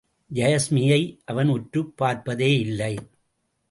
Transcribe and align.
யாஸ்மியை 0.33 1.17
அவன் 1.25 1.47
உற்றுப் 1.47 1.97
பார்ப்பதேயில்லை. 1.97 2.97